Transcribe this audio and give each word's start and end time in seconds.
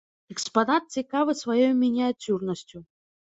Экспанат 0.33 0.87
цікавы 0.99 1.35
сваёй 1.41 1.67
мініяцюрнасцю. 1.83 2.83